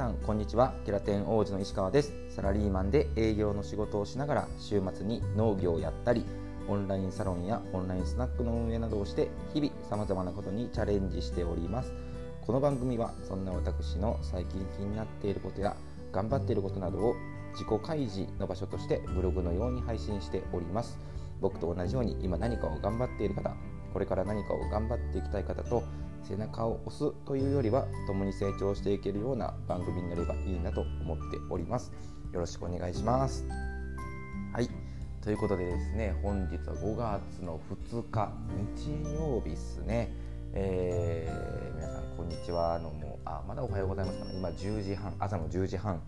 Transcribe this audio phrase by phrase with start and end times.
[0.00, 0.72] さんこんにちは。
[0.86, 2.14] キラテン王子の石川です。
[2.30, 6.24] サラリーマンで営業の仕事をしながら週末に農業をやったり
[6.68, 11.92] オンラインサロンやオンラインスナックの運営などをして日々さまざまなことにチャレンジしております。
[12.40, 15.76] この番組はそんな私の最近気になっていることや
[16.12, 17.14] 頑張っていることなどを
[17.52, 20.98] 自己開示の場所としてブログのように配信しております。
[21.42, 23.54] 僕と同じように今何かを頑張っている方
[23.92, 25.82] これから何かを頑張っていきたい方と
[26.28, 31.92] 背中を押すというよりは共に成長していけるような番組になればいいなと思っております。
[32.32, 33.44] よろしくお願いします
[34.52, 34.68] はい。
[35.20, 38.32] ということでですね本日は5月の2日
[38.74, 40.12] 日曜日ですね。
[40.52, 42.78] えー、皆さんこんにちは。
[42.78, 44.32] のもうあまだおはようございますかね。
[44.36, 46.02] 今10時半朝の10時半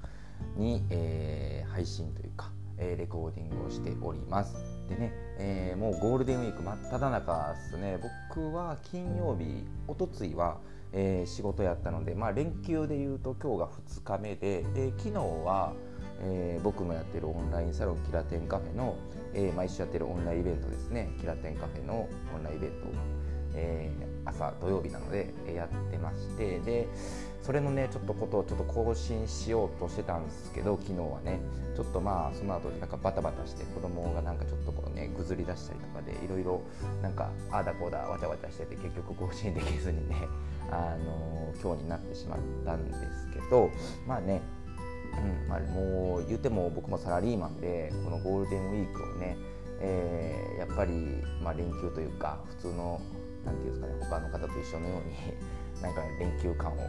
[0.57, 4.57] に、えー、配信というか、えー、レコーディングをしております。
[4.89, 7.99] でね、えー、もうゴールデンウィーク真っ只中ですね。
[8.31, 10.59] 僕は金曜日おとついは、
[10.93, 15.73] えー、仕事やったので、まあ、連休でいうと今日が2日目でで昨日は、
[16.21, 18.97] えー、僕のやってるオンラインサロンキラテンカフェの、
[19.35, 21.11] えー、毎週やってるオンラインイベントですね。
[21.19, 22.91] キラテンカフェのオンラインイベントを、
[23.55, 26.89] えー、朝土曜日なのでやってましてで
[27.43, 31.41] それのねちょっとことをちょっと更新しようとしてたんですけど昨日はね
[31.75, 36.63] ちょっとまあその後なんかバタバタして子供がなんかちょっとこうねぐずり出したりとかでいろいろ
[37.03, 40.17] なんかああだこうだわちゃわちゃしてて結局更新できずにね
[40.71, 42.99] あの今日になってしまったんです
[43.33, 43.71] けど
[44.07, 44.41] まあね
[45.13, 49.37] うんまあ、もう言っても僕もサラリーマンでこのゴールデンウィークをね、
[49.81, 50.93] えー、やっぱり、
[51.43, 53.01] まあ、連休というか普通の
[53.45, 55.35] なんていうんですかね他の方と一緒のように
[55.83, 56.83] なんか連休感をも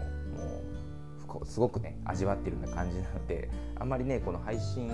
[1.41, 4.91] うすごくね味わってるような感じなのであんまりねこの配信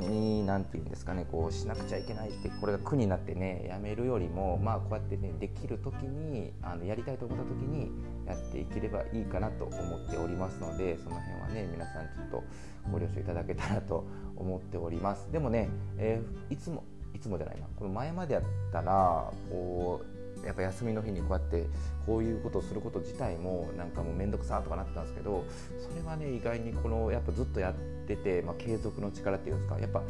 [0.00, 7.90] に何て言うんですかねこうしなくちゃいけないってこれが苦になってねやめるよりもまあこうやってねできる時にあのやりたいと思った時に
[8.26, 12.44] やっていければいいかなと思っておりますのでその辺はね皆さんちょっと
[12.90, 14.04] ご了承いただけたらと
[14.36, 15.30] 思っております。
[15.32, 16.84] でもね、えー、いつも
[17.14, 20.11] いつもじゃないなこの前までやったらこう
[20.44, 21.66] やっぱ休みの日にこうやって
[22.06, 25.44] こういうことをすること自体もなんかもう面倒くさとかなってたんですけど
[25.78, 27.74] それはね意外にこのやっぱずっとやっ
[28.06, 30.02] てて、まあ、継続の力っていうんですかやっぱ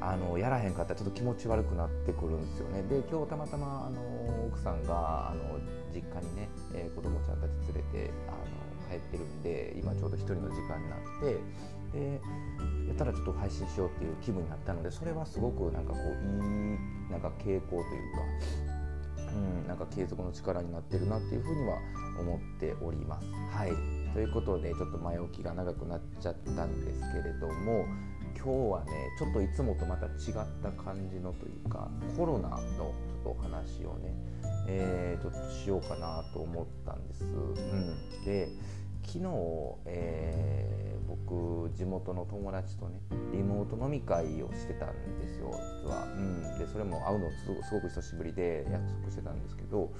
[0.00, 2.82] あのやらへんかったらちょっと気持ち悪くなってくるんですよね。
[2.82, 5.58] で今日たまたまあの奥さんがあの
[5.94, 11.38] 実家にね、えー、子供ちゃんたち連れてあの帰ってるんで今ちょうど1人の時間になって
[11.98, 12.20] で
[12.88, 17.80] やったらちょっと配信しようっていう気分になったのでそれはすごくなんかこういいなんか傾向という
[18.66, 18.73] か
[19.34, 21.78] うん、なんか継続の力になってるなっていうふうには
[22.18, 23.26] 思っております。
[23.52, 27.84] はいということでちょっと前置きが長くなっちゃったんですけれども
[28.36, 30.12] 今日はねちょっといつもとまた違っ
[30.62, 34.14] た感じのというかコロナのちょっとお話をね、
[34.68, 37.24] えー、ちょっとしようかなと思ったんです。
[37.24, 38.48] うん、で
[39.06, 39.24] 昨日、
[39.86, 43.00] えー、僕地元の友達とね
[43.32, 45.50] リモート飲み会をしてたんですよ
[45.82, 47.30] 実は、うん、でそれも会うの
[47.62, 49.90] すごく久しぶりで約束してたんですけど。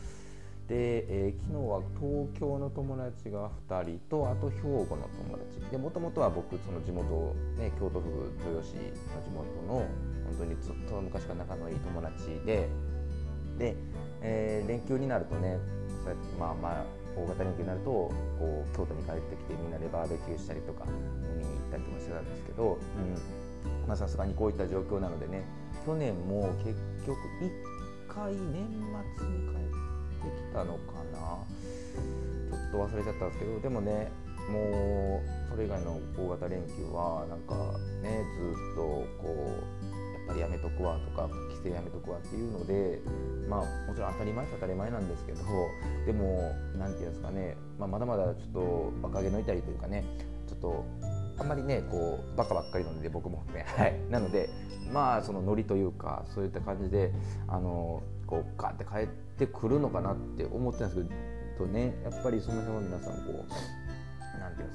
[0.69, 5.61] で、えー、昨日は東京の友達が2人とあと兵庫の友達。
[5.71, 9.87] でもともとは僕その地元、ね、京都府豊洲の地元の
[10.25, 12.69] 本当にずっと昔から仲のいい友達で。
[13.59, 13.77] で、
[14.23, 15.59] えー、連休になるとね
[16.39, 20.93] まあまあ大型連休になるとこう京都に帰ってきてみんなでバーベキューしたりとか飲
[21.39, 22.79] みに行ったりとかしてたんですけど
[23.95, 25.45] さすがにこういった状況なのでね
[25.87, 26.75] 去年も結
[27.07, 28.67] 局1回年
[29.19, 31.39] 末に帰ってきたのかな。
[32.51, 34.11] ちょっと忘れちゃったんですけどでもね
[34.51, 37.55] もうそれ以外の大型連休はなんか
[38.03, 38.83] ねずっと
[39.23, 39.84] こう
[40.27, 41.29] ぱりやめとくわとか
[41.63, 43.01] 帰省やめとくわっていうので
[43.49, 45.39] まあもちろん当たり前っ当たり前なんですけど
[46.07, 50.05] でも何て言うんですかね、まあ、まだまだちょっと若気の至りというかね
[50.47, 50.85] ちょっと
[51.39, 54.01] あんまりねこうバカばっかりなので僕もね はい。
[54.11, 54.49] なので
[54.93, 57.13] まあそのノリというかそういった感じで
[57.49, 59.07] あのこうガーって帰っ
[59.39, 61.09] てくるのかなって思ってたんです
[61.59, 63.84] けどねやっぱりその辺は皆さんこう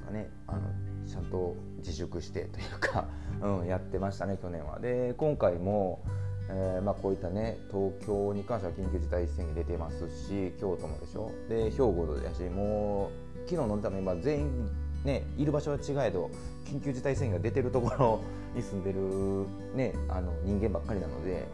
[0.10, 0.62] かねあの
[1.08, 3.08] ちゃんと自粛してというか、
[3.42, 4.80] うん、やってましたね去年は。
[4.80, 6.04] で今回も、
[6.50, 14.70] えーまあ、こういったね東京に関しては緊急事態宣言出てますし京都もでしょで兵庫やしもう昨日飲んだの今全員
[15.06, 16.30] ねいる場所は違えど
[16.66, 18.20] 緊急事態宣言が出てるところ
[18.56, 21.48] に住んでる、ね、あの人間ばっかりなので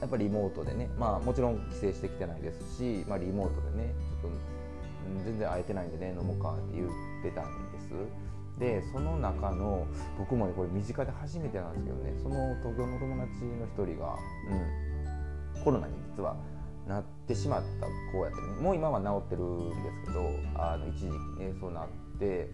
[0.00, 4.38] やっぱりリモートでね、まあ、もちろん帰省してきてないですし、まあ、リモートでねちょっと
[5.24, 6.88] 全然会えてないんでね飲もうかって言っ
[7.22, 7.90] てたんです。
[8.58, 9.86] でその中の
[10.18, 14.16] 僕もねこれ身近で初めてなんですけどねその東京の友達の一人が、
[15.56, 16.36] うん、コロナに実は
[16.86, 18.46] なってしまった子やってね。
[18.62, 22.50] もう今は治ってるんですけどあの一時期ねそうなって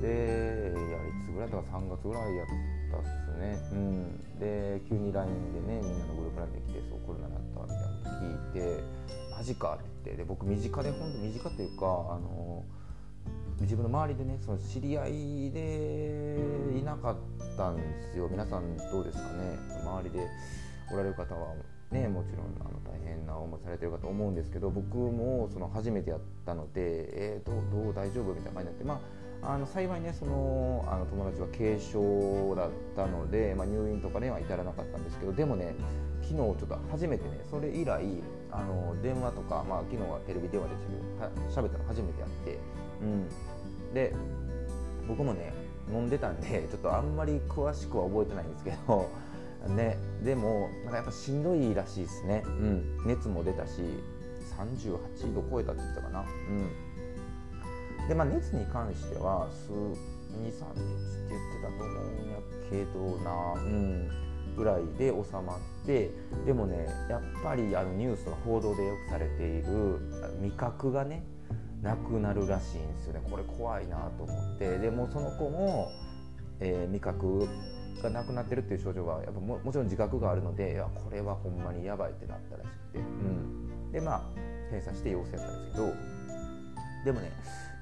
[0.00, 2.46] でいやいつぐらいだか3月ぐらいやっ
[2.92, 8.84] たっすね、うん、で急に LINE でねみんなのグループ LINE で来てそうコロナになったみたいなこと聞いて
[9.42, 9.92] ジかって。
[10.04, 12.64] 言ってで僕身近で本当身近というかあの
[13.60, 16.38] 自分の周りでねその知り合いで
[16.78, 17.16] いなかっ
[17.56, 18.28] たんですよ。
[18.28, 19.58] 皆さんどうですかね。
[19.84, 20.26] 周りで
[20.92, 21.54] おられる方は
[21.92, 29.00] ねもちろんあの大変な思いされてるかと思うんですけど僕もその初めてやったので、えー、どうどう大丈夫みたいな感じになってま
[29.42, 35.74] ああの幸いねそのあの友達は軽症だったので、まあ、入院とかねは至らなかったんですけどでもね
[36.22, 38.04] 昨日ちょっと初めてねそれ以来
[38.52, 40.74] あの電話とか、まあ、昨日はテレビ電話で
[41.52, 42.58] しゃべったの初めてやって、
[43.00, 44.14] うん、で
[45.08, 45.52] 僕もね
[45.90, 49.08] 飲んでたんで ちょっとあんまり詳しくは覚えてないんですけど
[49.62, 53.80] ね、でもなんかやっぱしんどいらしいですね、うん、熱も出たし
[54.58, 56.24] 38度超えたって言ってたかな、
[58.00, 60.82] うん、でまあ熱に関しては数23日って
[61.28, 62.38] 言ってたと思うんや
[62.68, 64.10] けどな、うん、
[64.56, 66.10] ぐらいで収まって
[66.46, 70.00] でもねやっぱりあのニュースとか報道でよくされている
[70.40, 71.22] 味覚がね
[71.82, 73.22] なくなるらしいんですよね。
[73.28, 74.78] これ怖いなと思って。
[74.78, 75.90] でもその子も、
[76.60, 77.48] えー、味覚
[78.00, 84.22] がなくなってるっていう症状はやっぱももちろん自覚があるのでいやこれはほんまにやばいってなったらしくて、うん、でまあ
[84.70, 86.22] 検査して陽性だったんですけど。
[87.04, 87.32] でもね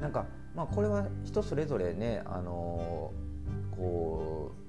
[0.00, 4.59] なんか、まあ、これは人それぞれね、あのー、こう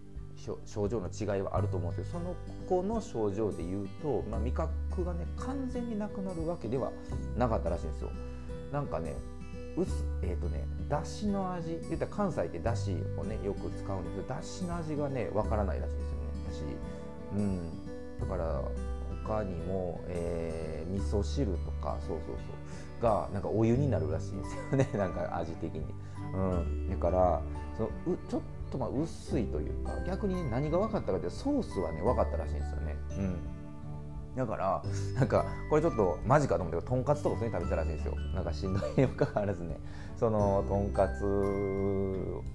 [0.66, 2.36] 症状の違いはあると思うんですけどその
[2.68, 6.92] 子の症状でいうと、まあ、味覚がね完全になくなるわけでは
[7.38, 8.10] なかったらしいんですよ。
[8.72, 9.16] なんかね
[9.78, 16.62] うすえっ、ー、とねだしの味言ったら関西ってだしをねよく使うんですけどだしの味がねわからないらしいんですよねだし
[17.36, 18.20] うん。
[18.20, 18.62] だから
[19.26, 22.42] 他にも、えー、味噌汁とかそうそうそ
[23.00, 25.86] うがなんかお湯になるらしいんですよね なんか味的に。
[26.34, 26.90] うん。
[26.90, 27.42] だから
[27.78, 28.42] そのうちょっ
[28.72, 32.96] とまあ薄いというか逆に、ね、何が分かったかってソースはね分かったらしいんですよね。
[33.18, 33.38] うん。
[34.36, 34.82] だから
[35.16, 38.16] なんかこれちょっとマジかと思ってとんかつとか普通に食べたらしいんですよ。
[38.34, 39.78] なんかしんどいにもかかわらずね。
[40.18, 41.26] そのとんかつ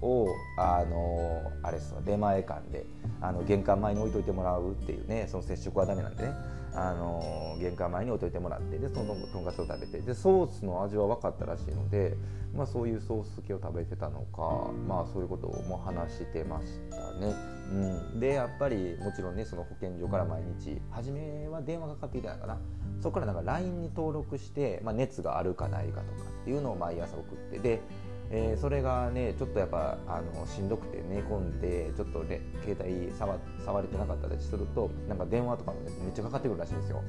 [0.01, 0.27] を
[0.57, 2.85] あのあれですわ出前館で
[3.21, 6.31] あの玄関前に置いといてもらうっていうねその接触はダメなんでね
[6.77, 12.15] あの玄関前に置いといてもらってでそのとんかつを食べてでソースの味は分かったらしいので、
[12.55, 17.33] まあ、そういうソース系を食べてたのか、まあ、そういうことをも話してましたね。
[17.69, 22.57] うん、でやっぱりもちろんねその保健所から毎日初めは電話がかかってきたのかな。
[23.01, 27.81] そこからなんか LINE に登録して、まあ、熱があるかないかとかっていうのを毎朝送ってで
[28.29, 37.01] えー、それがねちょっとやっぱあのしんどくて寝込んでちょっと携帯触触れてなかったりするとなんか電話とかも、ね、めっちゃかかってくるらしいんですよ。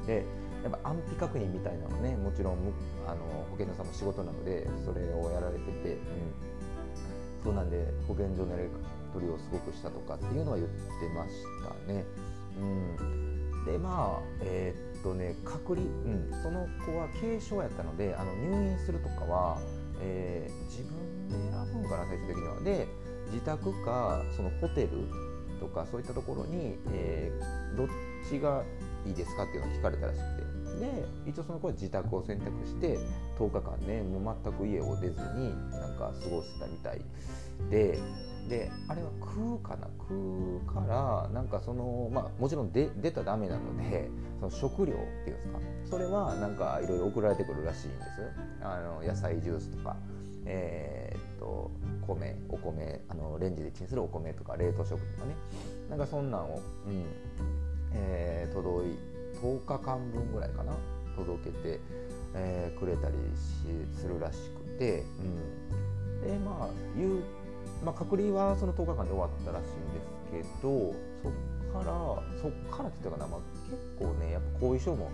[0.00, 0.24] うん、で
[0.62, 2.58] やっぱ安否確認みたいなのはねもちろん
[3.06, 5.98] あの保健所さんも仕事なのでそれをやられてて、うん、
[7.44, 8.68] そうなんで保健所のやり
[9.14, 10.74] 取りをすごくしたとかっていうのは言って
[11.14, 11.32] まし
[11.86, 12.04] たね。
[12.58, 19.58] うん、でまあえー、っとね隔離、うん、その子は軽症やったのであの入院するとかは
[20.00, 22.60] えー、自分で選ぶんかな最終的には。
[22.60, 22.86] で
[23.32, 24.88] 自宅かそのホテル
[25.60, 27.88] とかそういったところに、えー、どっ
[28.28, 28.64] ちが
[29.06, 30.48] いいですかっていうのを聞かれたらしくて
[30.78, 32.98] で一応その子は自宅を選択して
[33.38, 37.00] 10日間ねもう全く家を出ずになんか過ごしてたみたい
[37.70, 37.98] で
[38.48, 39.88] であれは食うかな？
[39.98, 40.14] 食
[40.56, 44.08] うからなんかそのまあもちろんで出たらダメなので
[44.40, 45.58] その食料っていうんですか？
[45.90, 48.06] それはなんかいろいろ送られてくるらしいんです。
[48.62, 49.96] あの野菜ジュースとか
[50.46, 51.70] えー、っと
[52.06, 55.34] 米お米あのレンジでチンするお米とか冷凍食品とかね。
[55.90, 57.04] なんかそんなんを、うん
[57.94, 58.96] えー、届い
[59.42, 60.72] 10日間分ぐらいかな？
[61.16, 61.80] 届けて、
[62.34, 65.02] えー、くれたりしするらしくて、
[66.22, 67.22] うん、でまあ言う
[67.84, 71.92] まあ、隔離はその10日間で終わったらしいんですけどそっから
[72.40, 75.10] そっからって言ったかな、まあ、結構ねやっぱ後遺症も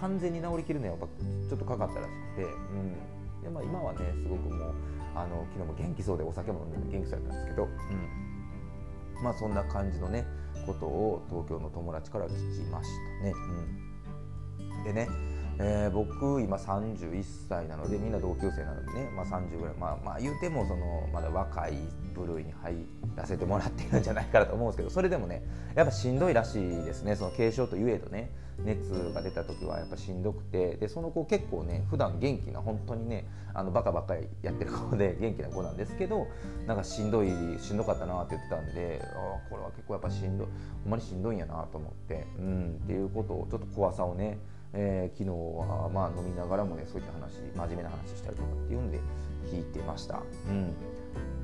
[0.00, 1.06] 完全に治りきるのはやっぱ
[1.48, 3.18] ちょっとかかったらしくて、うん。
[3.42, 4.74] でまあ、今はねすごくもう
[5.14, 10.26] あの昨日も元気そうでお酒も飲んで元気そうやったんですけど、うん、まあそんな感じのね
[10.66, 13.32] ことを東京の友達から聞きましたね。
[14.76, 15.08] うん、でね
[15.60, 21.74] えー、僕今31歳なのでみんな同級生なのでね、まあ、30ぐらいまあまあ言うてもそのまだ若い
[22.14, 22.76] 部類に入
[23.16, 25.42] らせてもらっているんじゃないかなと思うんですけどそれでもね
[25.74, 27.16] やっぱしんどいらしいですね。
[27.16, 28.30] その軽症といえどね
[28.64, 36.26] 熱が出た時はやっぱしんどくてでその子結構ね普段元気な本当にねあのバカばっかりやってる子で元気な子なんですけど
[36.66, 37.28] なんかしんどい
[37.60, 40.46] しんどかったなって言ってたんであこれは結構やっぱしんどい
[40.84, 44.38] ほんまにしんどいんやなと思ってうんっていうことをちょっと怖さをね
[44.74, 45.30] えー、昨日
[45.68, 49.00] はまあ飲みながらもねそういった話真面目な話したりとかっていうんで
[49.46, 50.22] 聞いてました。
[50.48, 50.74] うん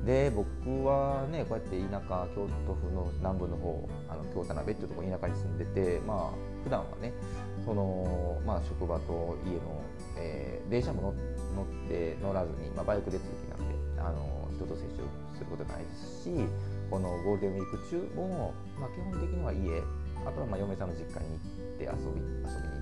[0.05, 0.47] で僕
[0.85, 7.11] はねこうやって田舎京都府の南部の方あの京田辺っていうところ田舎に住んでてまあ普段はね
[7.65, 9.81] その、まあ、職場と家の、
[10.17, 11.13] えー、電車も
[11.55, 15.01] 乗って乗らずに、まあ、バイクで通勤なんであの人と接触
[15.33, 16.29] することないですし
[16.91, 19.81] このゴールデンウィーク中も、まあ、基本的には家
[20.25, 21.41] あとはまあ嫁さんの実家に行
[21.73, 22.74] って遊び遊びに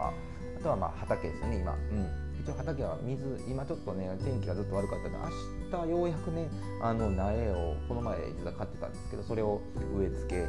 [0.00, 0.12] か
[0.58, 5.34] あとはまあ畑ですね今、うん、一応畑は水今ちょっとね天気がずっと悪かったので
[5.72, 6.48] 明日ようやくね
[6.82, 9.60] あの苗をこの前実は買ってたんですけどそれを
[9.96, 10.48] 植え付けに行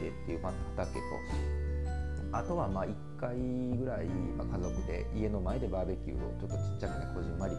[0.00, 1.00] てっていう、まあ、畑と。
[2.30, 3.36] あとはまあ1回
[3.78, 4.06] ぐらい、
[4.36, 7.56] まあ、家族で家の前でバーベキューをちょっとちっちゃくねこじんまり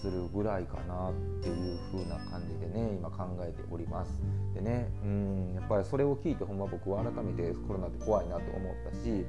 [0.00, 1.12] するぐらいかなっ
[1.42, 4.12] ていう風な感じでね今考えております。
[4.54, 9.24] でねうんやっぱりそれを聞いてほんま僕は改めてコロナって怖いなと思ったし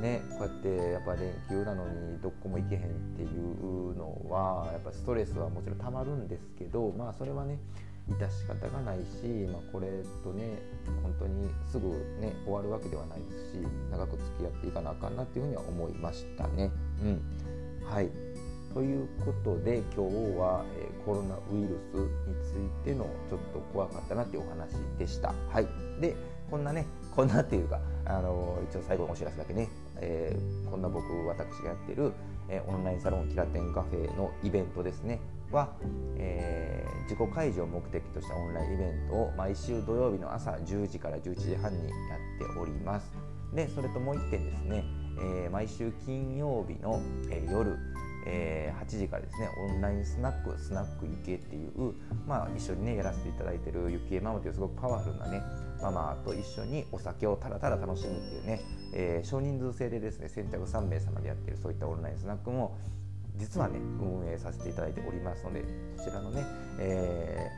[0.00, 2.84] ねこうやってやっぱ連休なのにどこも行けへんっ
[3.16, 7.58] ていうのはやっぱストレスはもちろんたまるんですけどまあそれはね
[8.08, 9.88] 致し方がないし、まあ、これ
[10.24, 10.58] とね
[11.02, 11.88] 本当にすぐ
[12.20, 13.58] ね終わるわけではないですし
[13.90, 16.70] 長く付き合っていかなあかんなっていうふうには思いましたね。
[17.02, 17.20] うん、
[17.84, 18.27] はい。
[18.74, 25.34] ということで今日は、え、コロナウイルスについてのちょっと怖かったなっていうお話でした。
[25.50, 25.66] はい、
[26.00, 26.14] で
[26.50, 32.12] こんなねこんなっていうかあの一応最後のお知らせだけね、えー、こんな僕私がやってる、
[32.48, 35.20] え、オンラインサロンキラテンカフェのイベントですね
[35.50, 35.72] は、
[36.16, 43.10] えー、自己開示を目的としたオンラインイベントを毎週土曜日の朝10時から11時半にやっております。
[43.54, 44.84] でそれともう1点ですね、
[45.18, 47.76] えー、毎週金曜日の、え、夜
[48.26, 51.94] えー、8時からですねオンラインスナックスナックゆきえっていう、
[52.26, 55.42] まあ、一緒にねやらせていただいてるゆきえママというすごくパワフルなね
[55.80, 58.60] ママと一緒にお酒をただただ楽しむっていうね、
[58.94, 62.76] えー、少人数制でですね先着3名様でやってるそういったオンラインスナックも
[63.36, 65.64] 実はね運営させていただいておりますので
[65.96, 66.44] そちらのね、
[66.80, 67.50] え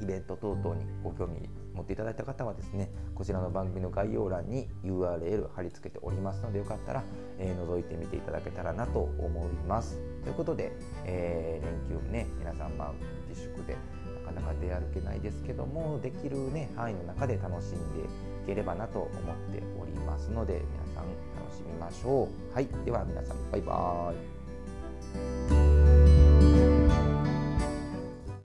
[0.00, 1.48] ー、イベント等々にご興味
[1.78, 7.04] 持っていただいた方はですねこちらの番組の概要欄に URL 貼り付けておりますのでよかったら、
[7.38, 10.00] えー、覗いてみていただけたらなと思います。
[10.24, 10.72] ということで、
[11.04, 12.92] えー、連休ね皆さんまあ
[13.28, 13.76] 自粛で
[14.24, 17.82] なかなか出歩けないですけどもできるね範囲の中で楽しんでい
[18.46, 19.10] ければなと思っ
[19.52, 21.04] ておりますので皆さん
[21.42, 22.54] 楽しみましょう。
[22.54, 24.38] はいでは皆さんバイバーイ。
[25.14, 25.57] thank you